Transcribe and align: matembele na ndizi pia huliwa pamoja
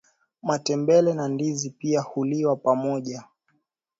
matembele 0.41 1.13
na 1.13 1.27
ndizi 1.27 1.69
pia 1.69 2.01
huliwa 2.01 2.55
pamoja 2.55 3.23